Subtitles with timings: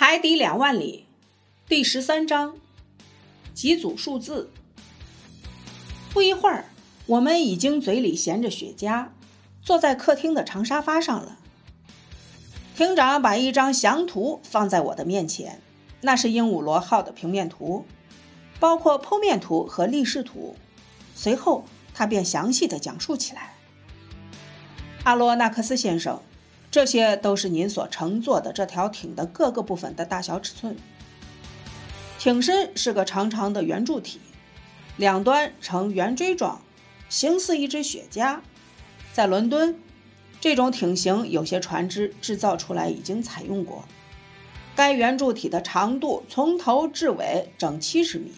[0.00, 1.04] 海底两万里，
[1.68, 2.54] 第十三章，
[3.52, 4.50] 几组数字。
[6.08, 6.64] 不一会儿，
[7.04, 9.08] 我们已经嘴里衔着雪茄，
[9.60, 11.36] 坐在客厅的长沙发上了。
[12.74, 15.60] 厅长把一张详图放在我的面前，
[16.00, 17.84] 那是鹦鹉螺号的平面图，
[18.58, 20.56] 包括剖面图和立式图。
[21.14, 23.52] 随后，他便详细的讲述起来。
[25.04, 26.22] 阿罗纳克斯先生。
[26.70, 30.76] 这些都是您所乘坐的这条艇的各个部分的大小尺寸。
[32.18, 34.20] 艇身是个长长的圆柱体，
[34.96, 36.62] 两端呈圆锥状，
[37.08, 38.40] 形似一只雪茄。
[39.12, 39.78] 在伦敦，
[40.40, 43.84] 这种艇型有些船只制造出来已经采用过。
[44.76, 48.32] 该圆柱体的长度从头至尾整七十米，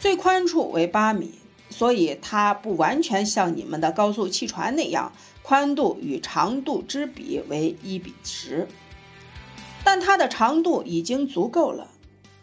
[0.00, 1.34] 最宽处为八米。
[1.70, 5.12] 所以它不完全像你们的高速汽船那样，
[5.48, 8.68] 宽度与长度之比为一比十，
[9.82, 11.88] 但它的长度已经足够了，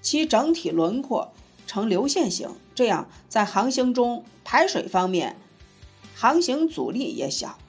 [0.01, 1.31] 其整体轮廓
[1.67, 5.35] 呈流线型，这样在航行中排水方面，
[6.15, 7.59] 航行阻力也小。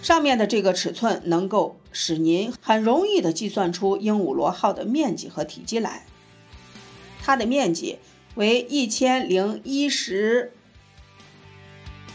[0.00, 6.06] 上面的这个尺寸能够使您很容易地计算出鹦鹉螺号的面积和体积来，
[7.20, 7.98] 它的面积。
[8.36, 10.52] 为一千零一十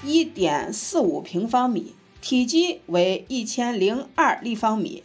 [0.06, 5.04] 一点四五平方米，体积为一千零二立方米。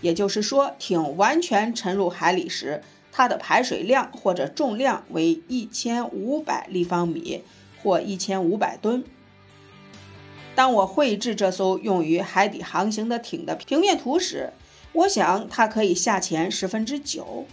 [0.00, 2.82] 也就是说，艇完全沉入海里时，
[3.12, 7.42] 它的排水量或者重量为一千五百立方米
[7.82, 9.04] 或一千五百吨。
[10.54, 14.52] 当我绘制这艘用于海底航行的艇的平面图时，
[14.92, 17.46] 我想它可以下潜十分之九。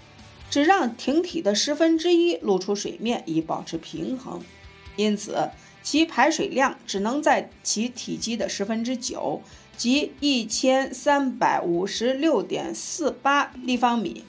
[0.48, 4.42] 只让艇体的十分之一露出水面以保持平衡，
[4.96, 5.50] 因此
[5.86, 9.44] 其排水量只能在其体积的十分之九，
[9.78, 14.25] 即一千三百五十六点四八立方米。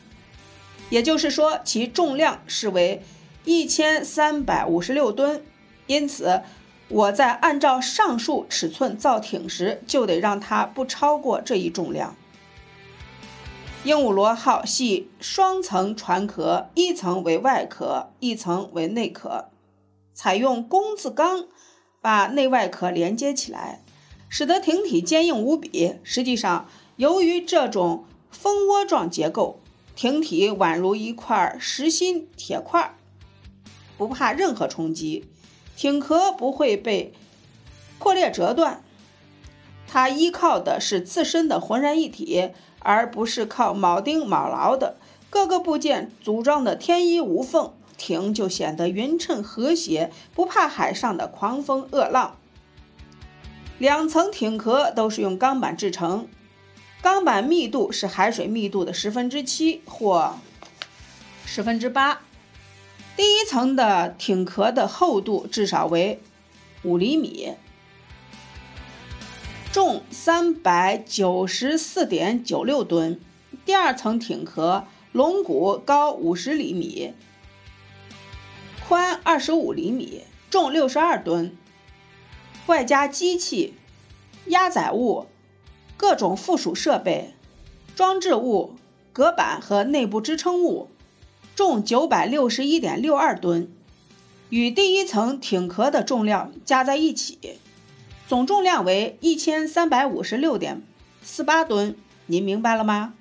[0.91, 3.03] 也就是说，其重量是为
[3.47, 5.43] 一千三百五十六吨。
[5.87, 6.43] 因此，
[6.89, 12.15] 我在按照上述尺寸造艇时，就得让它不超过这一重量。
[13.83, 19.47] 鹦鹉螺号系双层船壳，一层为外壳，一层为内壳，
[20.17, 21.47] 采用工字钢
[22.01, 23.85] 把内外壳连接起来，
[24.29, 25.97] 使得艇体坚硬无比。
[26.03, 26.67] 实际上，
[26.97, 29.61] 由于这种蜂窝状结构，
[29.95, 32.97] 艇体宛如一块实心铁块，
[33.97, 35.27] 不怕任何冲击，
[35.77, 37.13] 艇壳不会被
[38.01, 38.83] 破裂折断。
[39.87, 42.53] 它依靠的是自身的浑然一体。
[42.89, 44.97] 而不是靠铆钉铆牢的
[45.29, 52.37] 各个部件组装的天衣无缝，艇就显得匀称和谐，不怕海上的狂风恶浪。
[53.79, 56.29] 两层艇壳都是用钢板制成，
[57.03, 60.39] 钢板密度是海水密度的十分之七或
[61.45, 62.21] 十分之八。
[63.17, 66.21] 第一层的艇壳的厚度至少为
[66.83, 67.55] 五厘米。
[69.73, 73.21] 重三百九十四点九六吨，
[73.67, 77.13] 第二层艇壳龙骨高五十厘米，
[78.89, 81.57] 宽二十五厘米，重六十二吨，
[82.67, 83.75] 外加机器、
[84.47, 85.27] 压载物、
[85.97, 87.35] 各种附属设备、
[87.97, 88.77] 装置物、
[89.13, 90.89] 隔板和内部支撑物，
[91.57, 93.69] 重九百六十一点六二吨，
[94.51, 97.59] 与第一层艇壳的重量加在一起。
[98.29, 100.81] 总重量为一千三百五十六点
[101.23, 101.97] 四八吨，
[102.27, 103.15] 您明白了吗？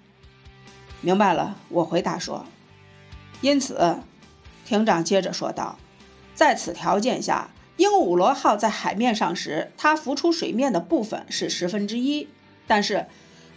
[1.01, 2.45] 明白了，我回答说。
[3.41, 3.97] 因此，
[4.65, 5.77] 艇长接着说道
[6.35, 12.27] ：“在此条件下，鹦鹉螺号在海面上时，它浮出水面的部分是十分之一。
[12.67, 13.05] 但是，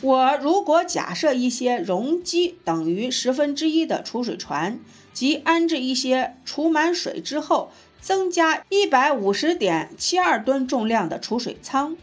[0.03, 4.79] 我如果假设一些容积等于十分之一的储水船，
[5.13, 11.97] 即安置一些储满水之后。”增加一百五十点七二吨重量的储水舱，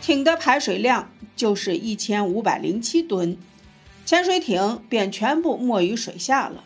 [0.00, 3.36] 艇的排水量就是一千五百零七吨，
[4.06, 6.64] 潜水艇便全部没于水下了。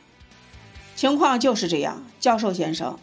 [1.01, 2.99] 情况就是这样，教授先生。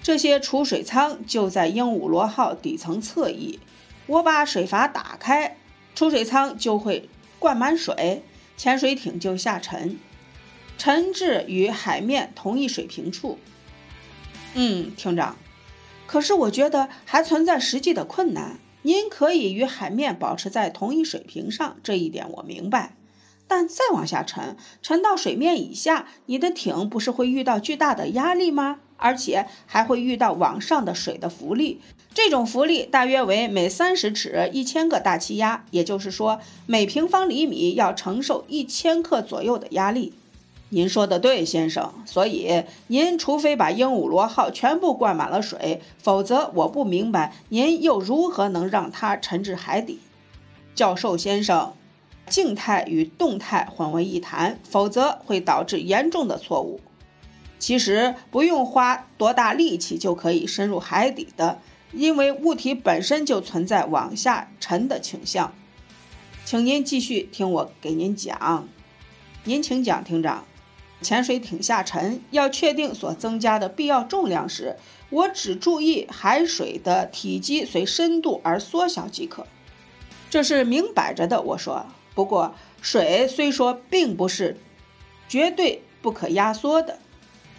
[0.00, 3.58] 这些储水舱就在鹦鹉螺号底层侧翼。
[4.06, 5.56] 我把水阀打开，
[5.96, 7.08] 储水舱就会
[7.40, 8.22] 灌满水，
[8.56, 9.98] 潜水艇就下沉，
[10.78, 13.40] 沉至与海面同一水平处。
[14.54, 15.36] 嗯，厅长，
[16.06, 18.60] 可是我觉得还存在实际的困难。
[18.82, 22.95] 您可以与海面保持在同一水平上，这一点我明白。
[23.48, 28.78] 但再往下沉，沉到水面以下，你的艇不是会遇到巨大的压力吗？
[28.98, 31.80] 而且还会遇到往上的水的浮力。
[32.14, 40.14] 这种浮力大约为每三十尺一千个大气压，也就是说，每平方厘米要承受一千克左右的压力。
[40.70, 41.92] 您说的对，先生。
[42.06, 50.00] 所以您除非把鹦鹉螺号全部灌满了水，否则我不明白您又如何能让它沉至海底。
[50.74, 51.74] 教授先生，
[52.28, 56.80] 静态与动态混为一谈，否则会导致严重的错误。
[57.58, 61.60] 其实不用花多大力气就可以深入海底的，
[61.92, 65.54] 因为物体本身就存在往下沉的倾向。
[66.44, 68.68] 请您继续听我给您讲。
[69.44, 70.44] 您请讲，厅长。
[71.02, 74.76] 潜水艇下沉要确定所增加的必要重量时，
[75.10, 79.46] 我只注意海水的体积随深度而缩小即可。
[80.30, 81.42] 这是明摆着的。
[81.42, 84.56] 我说，不过水虽说并不是
[85.28, 86.98] 绝对不可压缩的，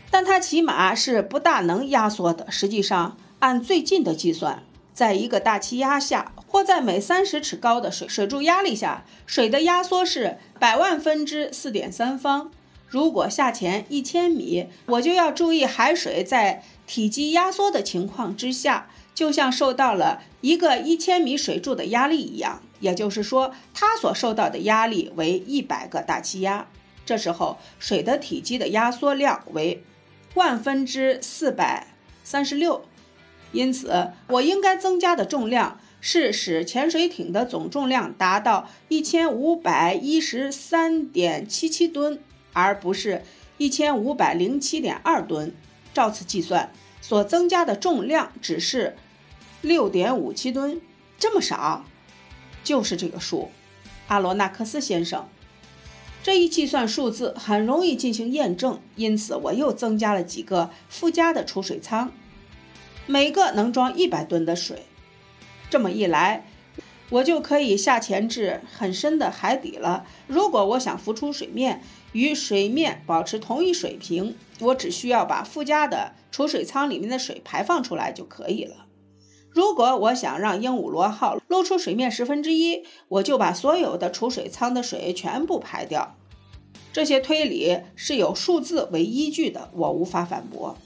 [0.10, 2.50] 但它起码是不大能压缩的。
[2.50, 4.64] 实际上，按最近的计算，
[4.94, 12.50] 在一个大气压下，或在每三十尺高的水水柱压力下，水的压缩是百万分之四点三方。
[12.88, 22.62] 如果下潜一千米，我就要注意海水在体积压缩的情况之下，就像受到了一个一千米水柱的压力一样。
[22.80, 26.68] 也就是说，它所受到的压力为一百个大气压。
[27.06, 29.84] 这时候，水的体积的压缩量为
[30.34, 31.88] 万分之四百
[32.24, 32.86] 三十六。
[33.52, 42.20] 因此，我应该增加的重量是使潜水艇的总重量达到一千五百一十三点七七吨。
[42.54, 43.22] 而不是
[43.60, 45.54] 一千五百零七点二吨，
[45.94, 46.72] 照此计算，
[47.02, 48.96] 所增加的重量只是
[49.62, 50.82] 六点五七吨，
[51.20, 51.86] 这么少，
[52.68, 53.50] 就是这个数，
[54.10, 55.30] 阿罗纳克斯先生，
[56.22, 62.12] 这一计算数字很容易进行验证，因此我又增加了几个附加的储水舱，
[63.06, 64.84] 每个能装一百吨的水，
[65.70, 66.46] 这么一来。
[67.10, 70.06] 我就可以下潜至很深的海底了。
[70.28, 71.82] 如果我想浮出水面，
[72.12, 78.87] 与水面保持同一水平，我只需要把附加的储水舱里面的水排放出来就可以了。
[79.50, 86.16] 如果我想让鹦鹉螺号露出水面十分之一，我就把所有的储水舱的水全部排掉。
[86.94, 90.78] 这些推理是有数字为依据的，我无法反驳。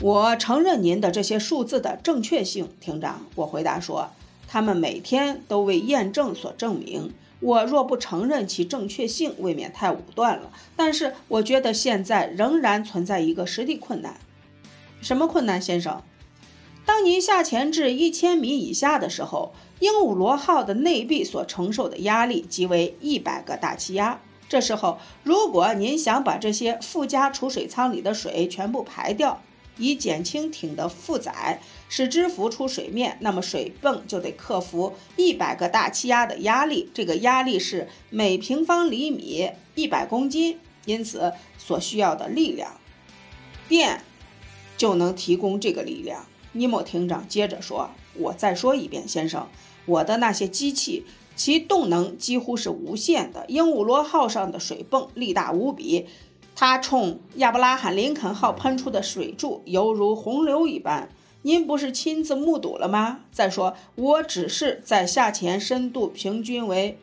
[0.00, 3.26] 我承认您的这些数字的正确性，厅长。
[3.36, 4.10] 我回答说。
[4.48, 7.14] 他们每天都为验证所证明。
[7.40, 10.52] 我若不承认其正确性，未免太武断了。
[10.76, 14.18] 但是我觉得现在仍然存在一个实际困难。
[15.00, 16.02] 什么困难，先生？
[16.84, 24.20] 当您下潜至一千米以下的时候，鹦鹉螺号的内壁所承受的压力即为一百个大气压。
[24.48, 29.40] 这时候，如果您想把这些附加储水舱里的水全部排掉，
[29.78, 36.90] 以减轻艇的负载，使之浮出水面，那么水泵就得克服一百个大气压的压力。
[36.92, 42.78] 这个压力是每平方厘米一百公斤，因此所需要的力量，
[43.68, 44.02] 电
[44.76, 46.26] 就能提供这个力量。
[46.52, 49.48] 尼莫艇长接着说：“我再说一遍，先生，
[49.86, 51.04] 我的那些机器，
[51.34, 53.44] 其动能几乎是无限的。
[53.48, 56.06] 鹦鹉螺号上的水泵力大无比。”
[56.54, 61.08] 它冲亚伯拉罕·林肯号喷出的水柱犹如洪流一般，
[61.40, 63.20] 您不是亲自目睹了吗？
[63.32, 66.98] 再说，我只是在下潜深度平均为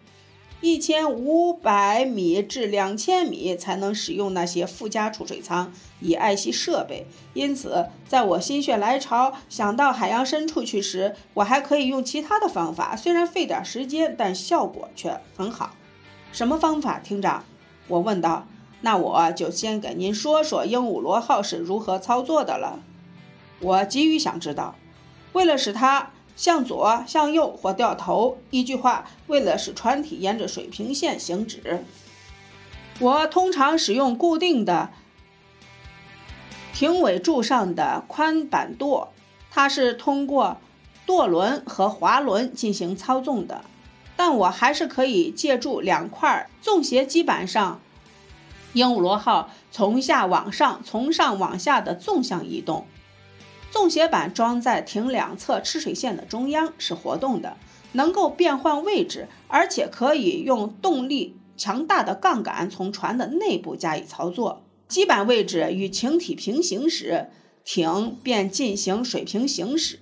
[0.61, 15.75] 一千五百米至两千米才能使用那些附加储水舱以爱惜设备，因此，在我心血来潮想到海洋深处去时，我还可以用其他的方法，虽然费点时间，但效果却很好。
[16.31, 17.43] 什么方法，厅长？
[17.87, 18.45] 我问道。
[18.81, 22.79] 那我就先给您说说鹦鹉螺号是如何操作的了。
[23.59, 24.75] 我急于想知道，
[25.33, 31.83] 为了使它向左、向右或掉头，一句话，为了使船体沿着水平线行驶，
[33.01, 34.89] 我通常使用固定的
[36.73, 39.11] 艇尾柱上的宽板舵，
[39.51, 40.55] 它是通过
[41.05, 43.65] 舵轮和滑轮进行操纵的，
[44.15, 47.81] 但我还是可以借助两块纵斜基板上。
[48.71, 52.87] 鹦鹉螺号从下往上、从上往下的纵向移动，
[53.71, 57.57] 纵斜板装在艇两侧吃水线的中央，是活动的，
[57.93, 64.63] 能够变换位置，而且可以用动力强大的杠杆从船的内部加以操作。
[64.87, 67.27] 基板位置与艇体平行时，
[67.63, 69.97] 艇便进行水平行驶；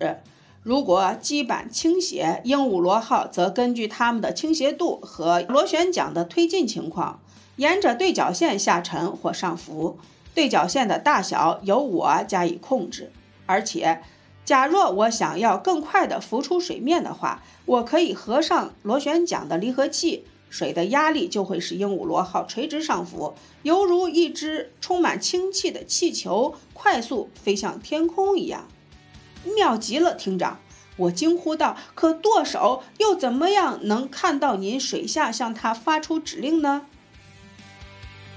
[0.64, 7.20] 如果基板倾斜，鹦鹉螺号则根据它们的倾斜度和螺旋桨的推进情况。
[7.58, 9.98] 沿着对角线下沉或上浮，
[10.34, 13.12] 对角线的大小由我加以控制。
[13.48, 14.04] 而且，
[14.46, 28.68] 假若我想要更快地浮出水面的话，我可以合上螺旋桨的离合器，水的压力就会使鹦鹉螺号垂直上浮，犹如一只充满氢气的气球快速飞向天空一样。
[29.56, 30.60] 妙极了，厅长！
[30.98, 31.78] 我惊呼道。
[31.94, 36.86] 可舵手又怎么样能看到您水下向他发出指令呢？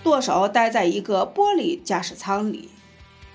[0.02, 2.68] 舵手待在一个玻璃驾驶舱里，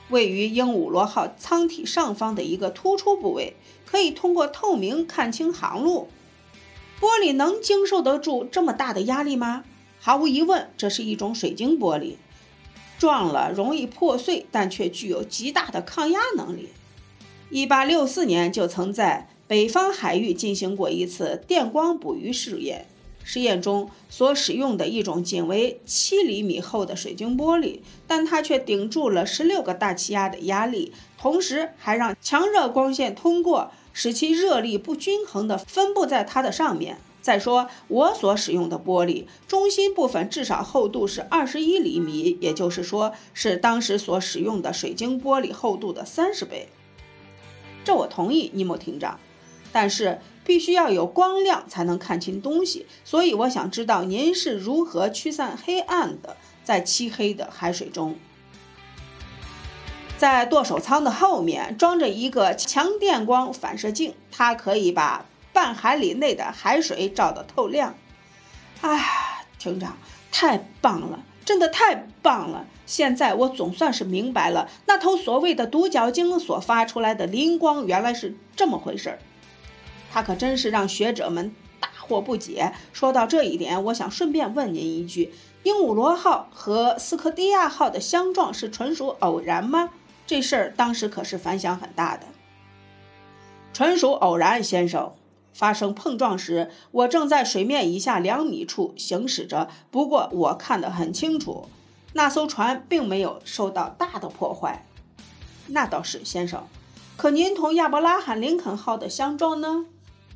[0.09, 6.07] 位于鹦鹉螺号舱体上方的一个突出部位，可以通过透明看清航路。
[6.99, 9.63] 玻璃能经受得住这么大的压力吗？
[9.99, 12.15] 毫无疑问，这是一种水晶玻璃，
[12.97, 16.69] 撞了容易破碎，但却具有极大的抗压能力。
[17.49, 22.87] 一八六四年就曾在北方海域进行过一次电光捕鱼试验，
[23.25, 33.71] 实验中所使用的一种仅为七厘米厚的水晶玻璃，但它却顶住了十六个大气压的压力，同时还让强热光线通过。
[33.97, 36.97] 使其热力不均衡地分布在它的上面。
[37.21, 46.67] 再说，我所使用的玻璃中心部分至少厚度是二十一厘米，也就是说，是当时所使用的水晶玻璃厚度的三十倍。
[47.85, 49.17] 这我同意，尼莫厅长。
[49.71, 58.15] 但是必须要有光亮才能看清东西，所以我想知道您是如何驱散黑暗的，在漆黑的海水中。
[60.17, 67.95] 在舵手舱的后面装着一个强电光反射镜，它可以把半海里内的海水照得透亮。
[68.81, 69.97] 哎，厅长，
[70.31, 72.65] 太棒了，真的太棒了！
[72.85, 79.19] 现在我总算是明白了，那头所谓的独角鲸所发出来的灵光原来是这么回事儿。
[80.15, 82.71] 他可真是让学者们大惑不解。
[82.93, 89.89] 说到这一点，我想顺便问您一句：鹦鹉螺号和斯科蒂亚号的相撞是纯属偶然吗？
[90.25, 92.27] 这事儿当时可是反响很大的，
[93.73, 95.11] 纯属偶然，先生。
[95.51, 99.67] 发生碰撞时，我正在水面以下两米处行驶着。
[99.91, 101.67] 不过我看得很清楚，
[102.13, 104.85] 那艘船并没有受到大的破坏。
[105.67, 106.65] 那倒是，先生。
[107.17, 109.85] 可您同亚伯拉罕·林肯号的相撞呢，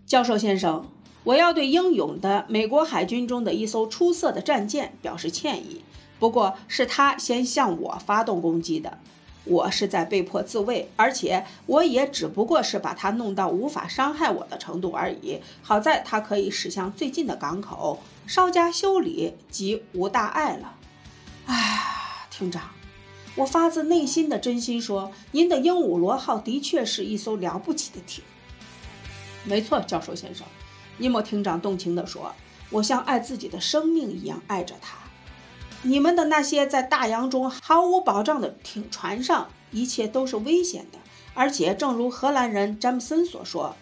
[0.09, 0.87] 教授先生？
[1.23, 5.83] 我要对英勇的美国海军中的一艘出色的战舰表示歉意。
[6.17, 8.97] 不过是他先向我发动攻击的。
[9.43, 15.37] 我是在被迫自卫，而且我也只不过是把它弄到无法伤害我的程度而已。
[15.61, 20.73] 好在它可以驶向最近的港口，稍加修理即无大碍了。
[21.45, 22.63] 哎，厅长，
[23.35, 28.23] 我发自内心的真心说，您的鹦鹉螺号的确是一艘了不起的艇。
[29.49, 30.45] 没错，教授先生，
[30.99, 32.35] 尼莫厅长动情地说，
[32.69, 34.99] 我像爱自己的生命一样爱着它。
[35.81, 40.99] 你们的那些在大洋中毫无保障的艇船上，一切都是危险的。
[41.33, 43.75] 而且，正如荷兰人詹姆森所说，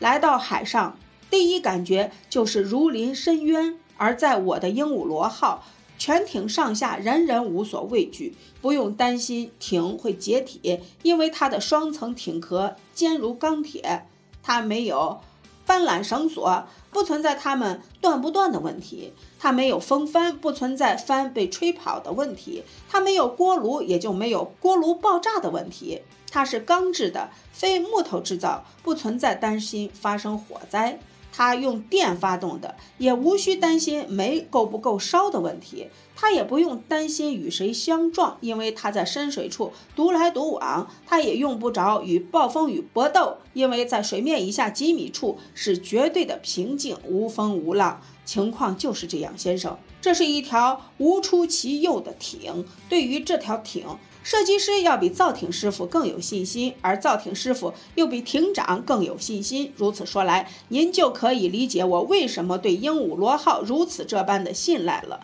[0.00, 0.98] 来到海上，
[1.30, 3.78] 第一感觉就是如临深渊。
[3.96, 5.64] 而在我的鹦鹉螺号，
[5.96, 14.06] 全艇上下人人无所畏惧，不用担心艇会解体，因为它的双层艇壳坚如钢铁，
[14.42, 15.20] 它没有。
[15.64, 26.02] 翻缆绳索不存在它们断不断的问题，它没有风帆，不存在帆被吹跑的问题，它没有锅炉，也就没有锅炉爆炸的问题。
[26.30, 30.98] 它是钢制的，非木头制造，不存在担心发生火灾。
[31.32, 35.88] 它用电发动的，也无需担心煤够不够烧的问题。
[36.14, 40.88] 它也不用担心与谁相撞，因为它在深水处独来独往。
[41.04, 48.00] 它也用不着与暴风雨搏斗，因为在水面以下几米处是绝对的平静，无风无浪。
[48.24, 49.76] 情况就是这样，先生。
[50.00, 52.64] 这是一条无出其右的艇。
[52.88, 53.84] 对于这条艇，
[54.22, 59.72] 设计师要比造艇师傅更有信心，而造艇师傅又比艇长更有信心。
[59.76, 65.20] 如此说来，您就可以理解我为什么对鹦鹉螺号如此这般的信赖了。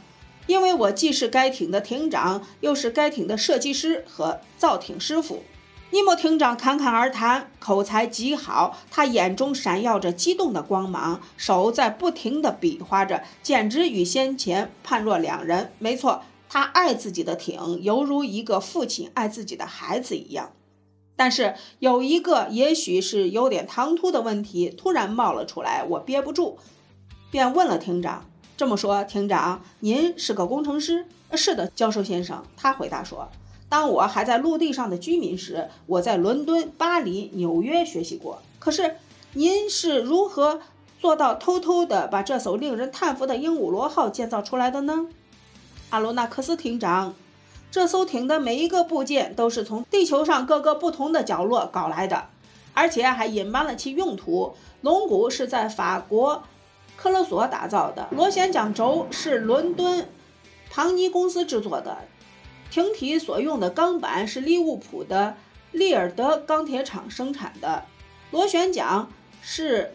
[0.47, 5.45] 因为我既是该艇的艇长，又是该艇的设计师和造艇师傅。
[5.91, 15.73] 尼莫艇长侃侃而谈，口才极好，他眼中闪耀着激动的光芒，手在不停地比划着，简直与先前判若两人。
[15.79, 16.23] 没错。
[16.49, 20.53] 他爱自己的艇，犹如一个父亲爱自己的孩子一样。
[21.17, 26.57] 但是有一个也许是有点唐突的问题突然冒了出来，我憋不住，
[27.31, 28.25] 便问了厅长。
[28.57, 31.07] 这么说，厅长，您是个工程师？
[31.33, 32.45] 是的，教授先生。
[32.57, 33.29] 他回答说
[33.69, 38.41] ：“当我还在陆地上的居民时，我在伦敦、巴黎、纽约学习过。
[38.59, 38.97] 可是，
[39.35, 40.61] 您是如何
[41.01, 45.09] 做到偷偷地把这艘令人叹服的鹦鹉螺号建造出来的呢？”
[45.91, 47.15] 阿罗纳克斯艇长，
[47.71, 52.27] 这艘艇的每一个部件都是从地球上各个不同的角落搞来的，
[52.75, 54.55] 而且还隐瞒了其用途。
[54.83, 56.45] 龙骨是在法国
[56.97, 60.07] 科勒索打造的，螺旋桨轴是伦敦
[60.71, 61.97] 唐尼公司制作的，
[62.71, 65.37] 艇体所用的钢板是利物浦的
[65.73, 67.85] 利尔德钢铁厂生产的，
[68.31, 69.09] 螺旋桨
[69.41, 69.95] 是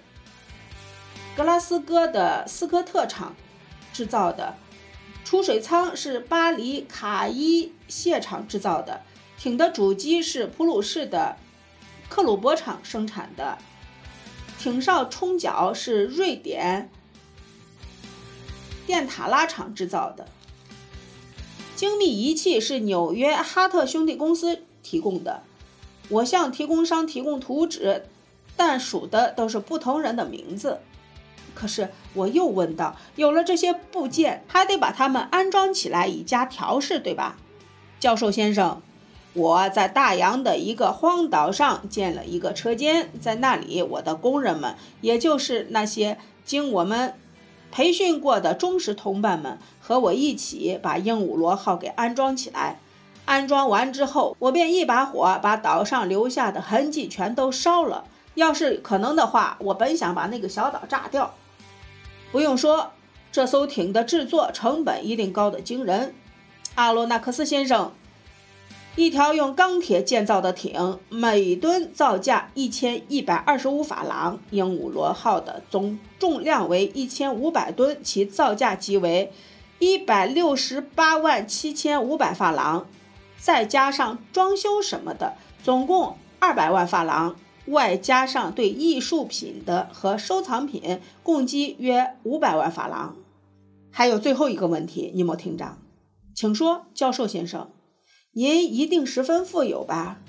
[1.38, 3.36] 格拉斯哥的斯科特厂
[3.94, 4.56] 制造的。
[5.34, 9.02] 储水舱是巴黎卡伊谢厂制造的，
[9.36, 11.38] 艇的主机是普鲁士的
[12.08, 13.58] 克鲁伯厂生产的，
[14.60, 16.92] 艇哨冲角是瑞典
[18.86, 20.28] 电塔拉厂制造的，
[21.76, 25.42] 精密仪器是纽约哈特兄弟公司提供的。
[26.10, 28.06] 我向提供商提供图纸，
[28.56, 30.82] 但数的都是不同人的名字。
[31.54, 37.38] 可是我又问道：“有了这些部件，还得把它们安装起来以加调试，对吧？”
[38.00, 38.82] 教授先生，
[39.34, 47.14] 我在大洋的一个荒岛上建了一个车间，在那里，我的工人们，也就是那些经我们
[47.72, 52.80] 培训过的忠实同伴们，和我一起把鹦鹉螺号给安装起来。
[53.26, 58.04] 安装完之后，我便一把火把岛上留下的痕迹全都烧了。
[58.36, 61.34] 要是可能的话，我本想把那个小岛炸掉。
[62.34, 62.94] 不用说，
[63.32, 66.16] 这艘艇的制作成本一定高得惊人。
[66.74, 67.94] 阿罗纳克斯先生，
[68.96, 74.40] 一条用钢铁建造的艇，每吨造价一千一百二十五法郎。
[74.50, 79.32] 鹦鹉螺号的总重量为一千五百吨，其造价即为
[79.78, 82.88] 一百六十八万七千五百法郎，
[83.38, 87.36] 再加上装修什么的，总共二百万法郎。
[87.68, 93.16] 外加上对艺术品的和收藏品，共计约五百万法郎。
[93.90, 95.78] 还有最后一个问题，尼莫厅长，
[96.36, 97.70] 请说，教授先生，
[98.34, 100.20] 您一定十分富有吧？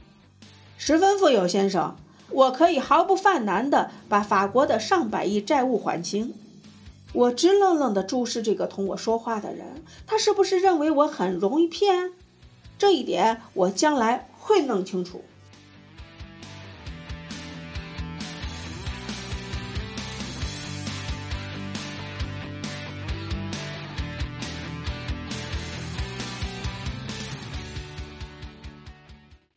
[0.76, 1.96] 十分富有，先生，
[2.30, 6.34] 我可以毫不犯难地把法国的上百亿债务还清。
[7.14, 12.12] 我直愣愣地注视这个同我说话的人，他是不是认为我很容易骗？
[12.76, 15.22] 这一点我将来会弄清楚。